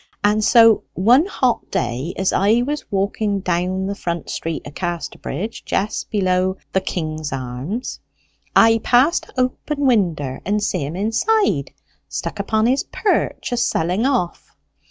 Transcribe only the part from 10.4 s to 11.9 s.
and see him inside,